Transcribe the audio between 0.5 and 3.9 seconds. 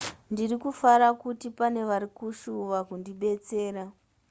kufara kuti pane vari kushuva kundibetsera